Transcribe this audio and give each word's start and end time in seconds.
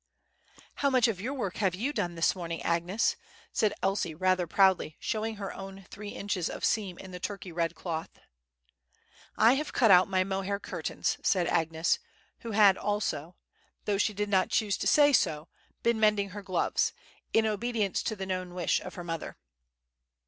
"How 0.77 0.89
much 0.89 1.07
of 1.07 1.21
your 1.21 1.35
work 1.35 1.57
have 1.57 1.75
you 1.75 1.93
done 1.93 2.15
this 2.15 2.33
morning, 2.35 2.63
Agnes?" 2.63 3.15
asked 3.61 3.71
Elsie, 3.83 4.15
rather 4.15 4.47
proudly, 4.47 4.97
showing 4.99 5.35
her 5.35 5.53
own 5.53 5.85
three 5.91 6.09
inches 6.09 6.49
of 6.49 6.65
seam 6.65 6.97
in 6.97 7.11
the 7.11 7.19
Turkey 7.19 7.51
red 7.51 7.75
cloth. 7.75 8.09
"I 9.37 9.53
have 9.53 9.73
cut 9.73 9.91
out 9.91 10.07
my 10.07 10.23
mohair 10.23 10.59
curtains," 10.59 11.19
said 11.21 11.45
Agnes, 11.45 11.99
who 12.39 12.49
had 12.53 12.79
also, 12.79 13.35
though 13.85 13.99
she 13.99 14.15
did 14.15 14.29
not 14.29 14.49
choose 14.49 14.75
to 14.77 14.87
say 14.87 15.13
so, 15.13 15.49
been 15.83 15.99
mending 15.99 16.29
her 16.29 16.41
gloves, 16.41 16.93
in 17.31 17.45
obedience 17.45 18.01
to 18.01 18.15
the 18.15 18.25
known 18.25 18.55
wish 18.55 18.79
of 18.81 18.95
her 18.95 19.03
mother. 19.03 19.37